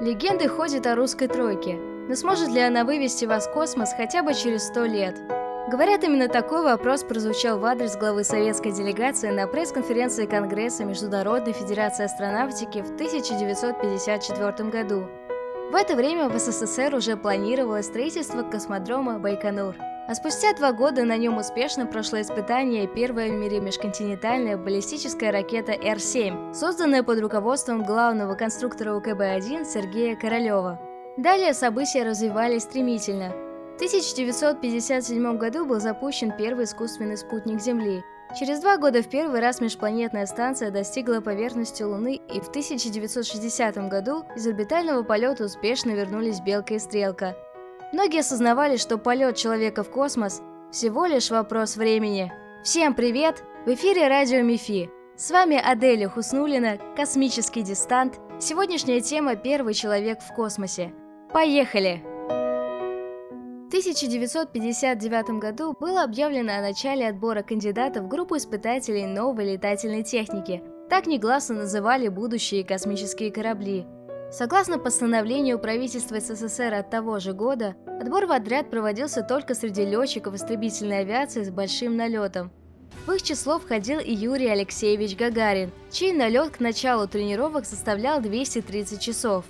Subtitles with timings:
[0.00, 1.74] Легенды ходят о русской тройке,
[2.08, 5.14] но сможет ли она вывести вас в космос хотя бы через сто лет?
[5.70, 12.04] Говорят, именно такой вопрос прозвучал в адрес главы советской делегации на пресс-конференции Конгресса Международной Федерации
[12.04, 15.06] астронавтики в 1954 году.
[15.70, 19.74] В это время в СССР уже планировалось строительство космодрома Байконур–
[20.10, 25.70] а спустя два года на нем успешно прошло испытание первая в мире межконтинентальная баллистическая ракета
[25.70, 30.80] Р-7, созданная под руководством главного конструктора УКБ-1 Сергея Королева.
[31.16, 33.28] Далее события развивались стремительно.
[33.74, 38.02] В 1957 году был запущен первый искусственный спутник Земли.
[38.36, 44.24] Через два года в первый раз межпланетная станция достигла поверхности Луны, и в 1960 году
[44.34, 47.36] из орбитального полета успешно вернулись Белка и Стрелка–
[47.92, 52.32] Многие осознавали, что полет человека в космос– всего лишь вопрос времени.
[52.62, 53.42] Всем привет!
[53.66, 54.88] В эфире радио МИФИ.
[55.16, 58.20] С вами Аделя Хуснулина, космический дистант.
[58.38, 60.94] Сегодняшняя тема– первый человек в космосе.
[61.32, 62.00] Поехали!
[63.64, 70.62] В 1959 году было объявлено о начале отбора кандидатов в группу испытателей новой летательной техники.
[70.88, 73.84] Так негласно называли будущие космические корабли–
[74.30, 80.34] Согласно постановлению правительства СССР от того же года, отбор в отряд проводился только среди летчиков
[80.34, 82.52] истребительной авиации с большим налетом.
[83.06, 89.00] В их число входил и Юрий Алексеевич Гагарин, чей налет к началу тренировок составлял 230
[89.00, 89.44] часов.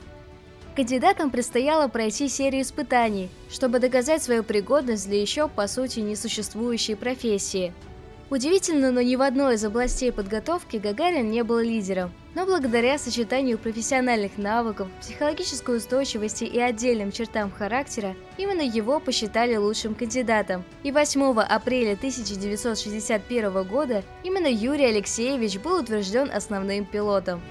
[0.75, 7.75] Кандидатам предстояло пройти серию испытаний, чтобы доказать свою пригодность для еще, по сути, несуществующей профессии–
[8.31, 12.13] Удивительно, но ни в одной из областей подготовки Гагарин не был лидером.
[12.37, 19.97] Но благодаря сочетанию профессиональных навыков, психологической устойчивости и отдельным чертам характера, именно его посчитали лучшим
[19.97, 20.65] кандидатом.
[20.85, 27.43] И 8 апреля 1961 года именно Юрий Алексеевич был утвержден основным пилотом.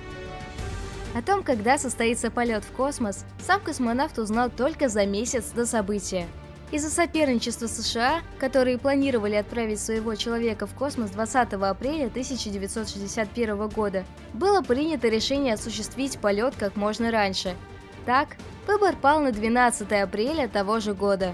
[1.14, 6.26] О том, когда состоится полет в космос, сам космонавт узнал только за месяц до события.
[6.72, 14.62] Из-за соперничества США, которые планировали отправить своего человека в космос 20 апреля 1961 года, было
[14.62, 17.56] принято решение осуществить полет как можно раньше.
[18.06, 18.38] Так,
[18.68, 21.34] выбор пал на 12 апреля того же года.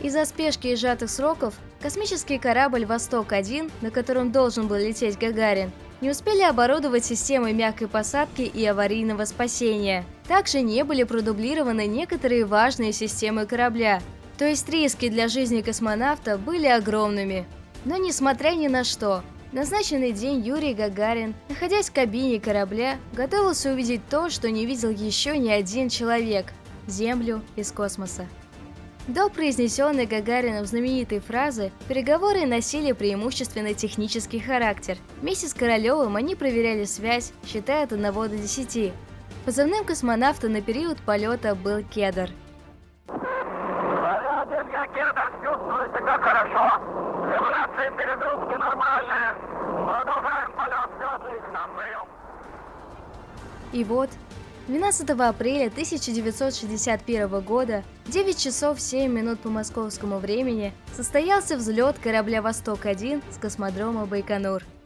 [0.00, 6.10] Из-за спешки и сжатых сроков космический корабль «Восток-1», на котором должен был лететь Гагарин, не
[6.10, 10.06] успели оборудовать системой мягкой посадки и аварийного спасения.
[10.26, 14.00] Также не были продублированы некоторые важные системы корабля,
[14.38, 17.44] то есть риски для жизни космонавта были огромными.
[17.84, 19.22] Но несмотря ни на что,
[19.52, 25.36] назначенный день Юрий Гагарин, находясь в кабине корабля, готовился увидеть то, что не видел еще
[25.36, 26.52] ни один человек–
[26.86, 28.26] Землю из космоса.
[29.08, 34.98] До произнесенной Гагарином знаменитой фразы переговоры носили преимущественно технический характер.
[35.20, 38.92] Вместе с Королевым они проверяли связь, считая от 1 до 10.
[39.44, 42.30] Позывным космонавта на период полета был Кедр,
[46.08, 46.82] себя хорошо.
[47.26, 49.34] Вибрации перегрузки нормальные.
[49.84, 51.60] Продолжаем полет, все отлично.
[53.72, 54.08] И вот,
[54.68, 63.22] 12 апреля 1961 года, 9 часов 7 минут по московскому времени, состоялся взлет корабля «Восток-1»
[63.30, 64.62] с космодрома Байконур–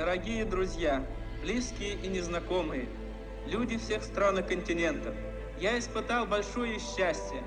[0.00, 1.04] Дорогие друзья,
[1.42, 2.88] близкие и незнакомые,
[3.46, 5.14] люди всех стран и континентов,
[5.60, 7.42] я испытал большое счастье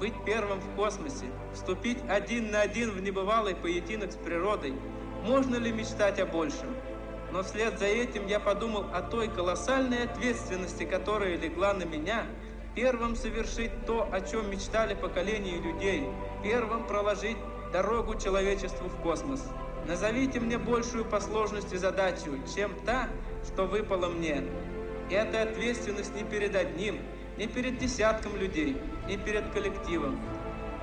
[0.00, 4.74] быть первым в космосе, вступить один на один в небывалый поединок с природой.
[5.22, 6.74] Можно ли мечтать о большем?
[7.30, 12.26] Но вслед за этим я подумал о той колоссальной ответственности, которая легла на меня,
[12.74, 16.08] первым совершить то, о чем мечтали поколения людей,
[16.42, 17.38] первым проложить
[17.72, 19.44] дорогу человечеству в космос.
[19.86, 23.08] Назовите мне большую по сложности задачу, чем та,
[23.44, 24.44] что выпала мне.
[25.10, 27.00] И эта ответственность не перед одним,
[27.36, 28.76] не перед десятком людей,
[29.08, 30.20] не перед коллективом.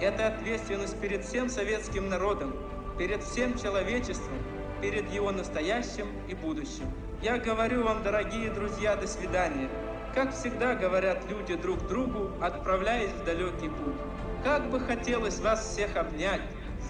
[0.01, 2.54] Это ответственность перед всем советским народом,
[2.98, 4.38] перед всем человечеством,
[4.81, 6.86] перед его настоящим и будущим.
[7.22, 9.69] Я говорю вам, дорогие друзья, до свидания.
[10.13, 13.95] Как всегда говорят люди друг другу, отправляясь в далекий путь.
[14.44, 16.42] Как бы хотелось вас всех обнять,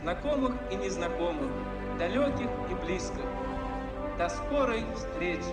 [0.02, 1.50] знакомых и незнакомых,
[2.00, 3.26] далеких и близких.
[4.18, 5.44] До скорой встречи!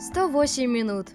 [0.00, 1.08] Сто восемь минут.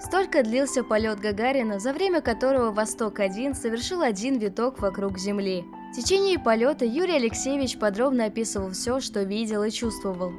[0.00, 5.64] Столько длился полет Гагарина, за время которого «Восток-1» совершил один виток вокруг Земли.
[5.90, 10.32] В течение полета Юрий Алексеевич подробно описывал все, что видел и чувствовал.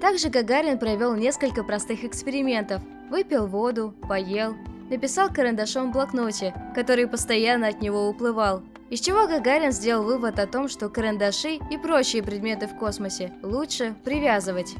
[0.00, 2.80] Также Гагарин провел несколько простых экспериментов.
[3.10, 4.54] Выпил воду, поел,
[4.90, 8.62] написал карандашом в блокноте, который постоянно от него уплывал.
[8.90, 13.94] Из чего Гагарин сделал вывод о том, что карандаши и прочие предметы в космосе лучше
[14.04, 14.74] привязывать.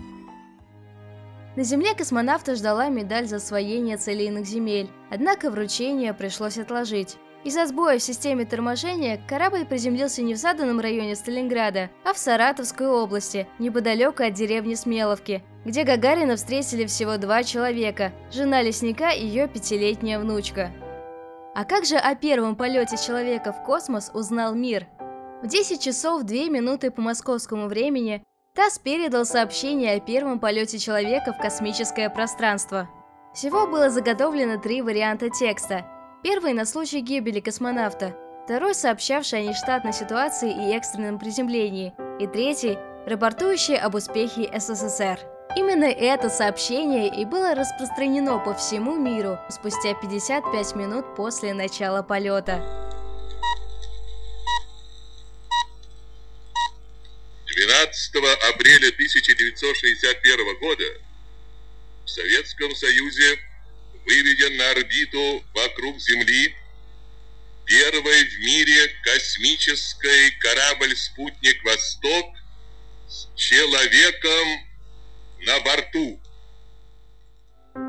[1.57, 7.17] На Земле космонавта ждала медаль за освоение целейных земель, однако вручение пришлось отложить.
[7.45, 12.87] Из-за сбоя в системе торможения корабль приземлился не в заданном районе Сталинграда, а в Саратовской
[12.87, 19.49] области, неподалеку от деревни Смеловки, где Гагарина встретили всего два человека– жена лесника и ее
[19.49, 20.71] пятилетняя внучка.
[21.55, 24.87] А как же о первом полете человека в космос узнал мир?
[25.43, 28.23] В 10 часов 2 минуты по московскому времени
[28.55, 32.89] ТАСС передал сообщение о первом полете человека в космическое пространство.
[33.35, 35.87] Всего было заготовлено три варианта текста.
[36.23, 42.79] Первый на случай гибели космонавта, второй сообщавший о нештатной ситуации и экстренном приземлении, и третий
[43.09, 45.19] рапортующий об успехе СССР.
[45.57, 52.63] Именно это сообщение и было распространено по всему миру спустя 55 минут после начала полета.
[57.47, 58.15] 12
[58.49, 60.85] апреля 1961 года
[62.05, 63.39] в Советском Союзе
[64.05, 66.55] выведен на орбиту вокруг Земли
[67.67, 72.27] первый в мире космический корабль-спутник «Восток»
[73.09, 74.49] с человеком
[75.47, 76.21] на борту.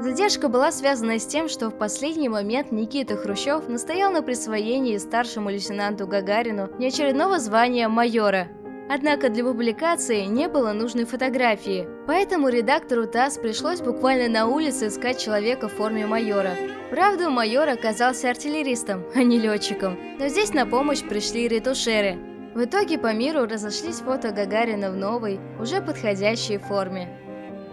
[0.01, 5.49] Задержка была связана с тем, что в последний момент Никита Хрущев настоял на присвоении старшему
[5.49, 8.47] лейтенанту Гагарину неочередного звания майора–
[8.89, 15.19] Однако для публикации не было нужной фотографии, поэтому редактору ТАСС пришлось буквально на улице искать
[15.19, 16.55] человека в форме майора.
[16.89, 22.17] Правда, майор оказался артиллеристом, а не летчиком, но здесь на помощь пришли ретушеры.
[22.53, 27.09] В итоге по миру разошлись фото Гагарина в новой, уже подходящей форме.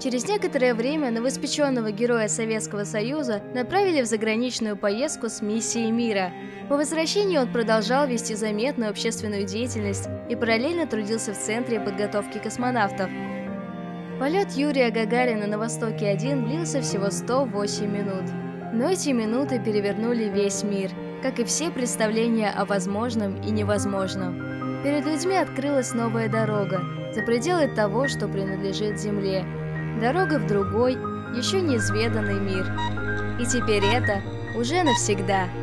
[0.01, 6.33] Через некоторое время новоиспеченного героя Советского Союза направили в заграничную поездку с миссией мира.
[6.71, 13.11] По возвращении он продолжал вести заметную общественную деятельность и параллельно трудился в Центре подготовки космонавтов.
[14.19, 18.25] Полет Юрия Гагарина на Востоке-1 длился всего 108 минут.
[18.73, 20.91] Но эти минуты перевернули весь мир,
[21.23, 24.83] как и все представления о возможном и невозможном.
[24.83, 26.81] Перед людьми открылась новая дорога,
[27.15, 29.45] за пределы того, что принадлежит Земле–
[30.01, 30.95] дорога в другой,
[31.37, 32.67] еще неизведанный мир.
[33.41, 34.21] И теперь это
[34.57, 35.49] уже навсегда–